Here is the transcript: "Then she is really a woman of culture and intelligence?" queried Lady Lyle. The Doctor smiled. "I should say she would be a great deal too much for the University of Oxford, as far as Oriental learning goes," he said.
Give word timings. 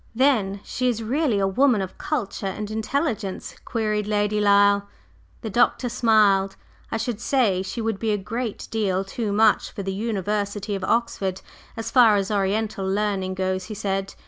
"Then 0.15 0.61
she 0.63 0.87
is 0.89 1.03
really 1.03 1.37
a 1.37 1.45
woman 1.45 1.79
of 1.79 1.95
culture 1.99 2.47
and 2.47 2.71
intelligence?" 2.71 3.53
queried 3.63 4.07
Lady 4.07 4.41
Lyle. 4.41 4.89
The 5.41 5.51
Doctor 5.51 5.89
smiled. 5.89 6.55
"I 6.91 6.97
should 6.97 7.21
say 7.21 7.61
she 7.61 7.81
would 7.81 7.99
be 7.99 8.09
a 8.09 8.17
great 8.17 8.67
deal 8.71 9.03
too 9.05 9.31
much 9.31 9.69
for 9.69 9.83
the 9.83 9.93
University 9.93 10.73
of 10.73 10.83
Oxford, 10.83 11.41
as 11.77 11.91
far 11.91 12.15
as 12.15 12.31
Oriental 12.31 12.89
learning 12.89 13.35
goes," 13.35 13.65
he 13.65 13.75
said. 13.75 14.15